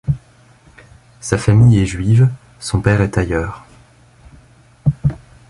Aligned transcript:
Sa 1.19 1.37
famille 1.37 1.77
est 1.77 1.85
juive, 1.85 2.27
son 2.59 2.81
père 2.81 3.01
est 3.01 3.11
tailleur. 3.11 3.67